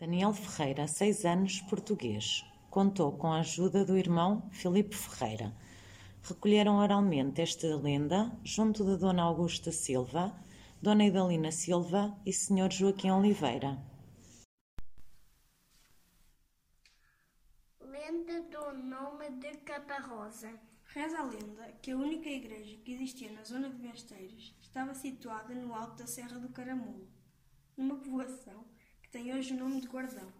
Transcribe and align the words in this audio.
Daniel 0.00 0.32
Ferreira, 0.32 0.88
seis 0.88 1.26
anos, 1.26 1.60
português. 1.60 2.42
Contou 2.70 3.12
com 3.18 3.26
a 3.26 3.40
ajuda 3.40 3.84
do 3.84 3.98
irmão 3.98 4.48
Filipe 4.50 4.96
Ferreira. 4.96 5.54
Recolheram 6.22 6.78
oralmente 6.78 7.42
esta 7.42 7.66
lenda 7.76 8.32
junto 8.42 8.82
da 8.82 8.96
Dona 8.96 9.24
Augusta 9.24 9.70
Silva, 9.70 10.34
Dona 10.80 11.04
Idalina 11.04 11.52
Silva 11.52 12.18
e 12.24 12.32
Sr. 12.32 12.72
Joaquim 12.72 13.10
Oliveira. 13.10 13.76
Lenda 17.82 18.40
do 18.40 18.72
nome 18.78 19.28
de 19.32 19.54
Caparrosa. 19.58 20.58
Reza 20.86 21.18
a 21.18 21.24
lenda 21.24 21.72
que 21.82 21.90
a 21.90 21.96
única 21.98 22.30
igreja 22.30 22.78
que 22.78 22.94
existia 22.94 23.30
na 23.32 23.44
zona 23.44 23.68
de 23.68 23.76
Besteiros 23.76 24.56
estava 24.62 24.94
situada 24.94 25.54
no 25.54 25.74
alto 25.74 25.98
da 25.98 26.06
Serra 26.06 26.38
do 26.38 26.48
Caramulo, 26.48 27.06
numa 27.76 27.96
povoação 27.96 28.64
tem 29.10 29.34
hoje 29.34 29.52
o 29.52 29.58
nome 29.58 29.80
de 29.80 29.88
Guardão. 29.88 30.32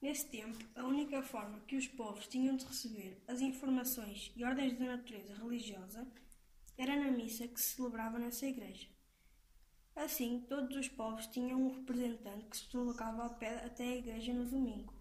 Nesse 0.00 0.26
tempo, 0.26 0.62
a 0.74 0.84
única 0.84 1.22
forma 1.22 1.60
que 1.60 1.74
os 1.74 1.88
povos 1.88 2.26
tinham 2.26 2.54
de 2.54 2.66
receber 2.66 3.22
as 3.26 3.40
informações 3.40 4.30
e 4.36 4.44
ordens 4.44 4.78
da 4.78 4.84
natureza 4.84 5.34
religiosa 5.34 6.06
era 6.76 6.96
na 6.96 7.10
missa 7.10 7.48
que 7.48 7.58
se 7.58 7.76
celebrava 7.76 8.18
nessa 8.18 8.44
igreja. 8.44 8.86
Assim, 9.96 10.44
todos 10.46 10.76
os 10.76 10.86
povos 10.86 11.26
tinham 11.28 11.62
um 11.62 11.74
representante 11.74 12.44
que 12.44 12.56
se 12.58 12.66
deslocava 12.66 13.22
ao 13.22 13.36
pé 13.36 13.64
até 13.64 13.84
a 13.84 13.96
igreja 13.96 14.34
no 14.34 14.44
domingo, 14.44 14.92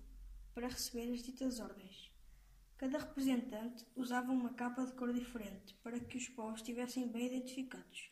para 0.53 0.69
receber 0.69 1.11
as 1.11 1.21
ditas 1.21 1.59
ordens. 1.59 2.09
Cada 2.77 2.99
representante 2.99 3.85
usava 3.97 4.31
uma 4.31 4.53
capa 4.53 4.85
de 4.85 4.93
cor 4.93 5.11
diferente 5.11 5.73
para 5.83 5.99
que 5.99 6.17
os 6.17 6.29
povos 6.29 6.61
estivessem 6.61 7.09
bem 7.09 7.25
identificados. 7.25 8.11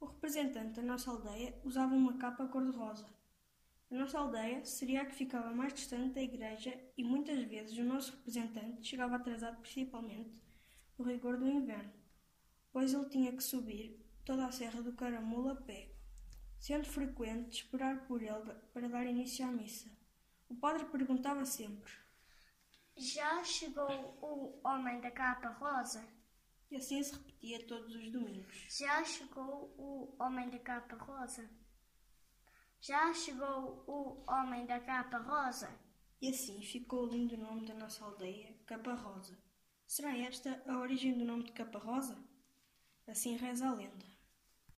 O 0.00 0.06
representante 0.06 0.80
da 0.80 0.82
nossa 0.82 1.12
aldeia 1.12 1.54
usava 1.62 1.94
uma 1.94 2.18
capa 2.18 2.48
cor-de-rosa 2.48 3.06
a 3.94 3.98
nossa 3.98 4.18
aldeia 4.18 4.64
seria 4.64 5.02
a 5.02 5.06
que 5.06 5.14
ficava 5.14 5.52
mais 5.52 5.72
distante 5.72 6.14
da 6.14 6.22
igreja 6.22 6.76
e 6.96 7.04
muitas 7.04 7.44
vezes 7.44 7.78
o 7.78 7.84
nosso 7.84 8.10
representante 8.10 8.88
chegava 8.88 9.14
atrasado 9.14 9.60
principalmente 9.60 10.42
no 10.98 11.04
rigor 11.04 11.36
do 11.36 11.46
inverno, 11.46 11.92
pois 12.72 12.92
ele 12.92 13.08
tinha 13.08 13.32
que 13.32 13.42
subir 13.42 14.04
toda 14.24 14.46
a 14.46 14.52
Serra 14.52 14.82
do 14.82 14.92
Caramulo 14.94 15.50
a 15.50 15.54
pé, 15.54 15.92
sendo 16.58 16.88
frequente 16.88 17.62
esperar 17.62 18.04
por 18.06 18.20
ele 18.20 18.54
para 18.72 18.88
dar 18.88 19.06
início 19.06 19.46
à 19.46 19.48
missa. 19.52 19.88
O 20.48 20.56
padre 20.56 20.86
perguntava 20.86 21.44
sempre: 21.44 21.92
Já 22.96 23.44
chegou 23.44 24.18
o 24.20 24.60
homem 24.66 25.00
da 25.00 25.10
capa 25.12 25.50
rosa? 25.50 26.04
E 26.68 26.76
assim 26.76 27.00
se 27.00 27.12
repetia 27.12 27.64
todos 27.66 27.94
os 27.94 28.10
domingos. 28.10 28.66
Já 28.76 29.04
chegou 29.04 29.72
o 29.78 30.16
homem 30.18 30.50
da 30.50 30.58
capa 30.58 30.96
rosa? 30.96 31.48
Já 32.86 33.14
chegou 33.14 33.82
o 33.86 34.22
homem 34.30 34.66
da 34.66 34.78
capa 34.78 35.16
rosa? 35.16 35.74
E 36.20 36.28
assim 36.28 36.60
ficou 36.60 37.04
o 37.04 37.06
lindo 37.06 37.34
nome 37.34 37.64
da 37.64 37.72
nossa 37.72 38.04
aldeia, 38.04 38.54
Capa 38.66 38.92
Rosa. 38.92 39.38
Será 39.86 40.14
esta 40.18 40.62
a 40.68 40.76
origem 40.76 41.16
do 41.16 41.24
nome 41.24 41.44
de 41.44 41.52
Capa 41.52 41.78
Rosa? 41.78 42.14
Assim 43.06 43.36
reza 43.36 43.70
a 43.70 43.72
lenda. 43.72 44.04